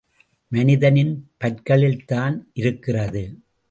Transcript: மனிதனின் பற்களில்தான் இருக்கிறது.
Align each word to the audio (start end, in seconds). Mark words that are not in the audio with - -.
மனிதனின் 0.51 1.13
பற்களில்தான் 1.37 2.37
இருக்கிறது. 2.53 3.23